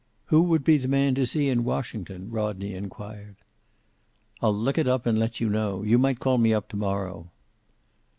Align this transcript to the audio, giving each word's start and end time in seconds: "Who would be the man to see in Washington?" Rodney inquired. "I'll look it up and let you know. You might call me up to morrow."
"Who 0.33 0.41
would 0.41 0.63
be 0.63 0.79
the 0.79 0.87
man 0.87 1.13
to 1.13 1.27
see 1.27 1.47
in 1.47 1.63
Washington?" 1.63 2.31
Rodney 2.31 2.73
inquired. 2.73 3.35
"I'll 4.41 4.51
look 4.51 4.79
it 4.79 4.87
up 4.87 5.05
and 5.05 5.15
let 5.15 5.39
you 5.39 5.47
know. 5.47 5.83
You 5.83 5.99
might 5.99 6.19
call 6.19 6.39
me 6.39 6.55
up 6.55 6.69
to 6.69 6.75
morrow." 6.75 7.29